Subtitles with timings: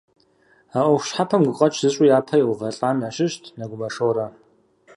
[0.77, 4.27] А ӏуэху щхьэпэм гукъэкӏ зыщӏу япэ еувэлӏахэм ящыщт Нэгумэ Шорэ.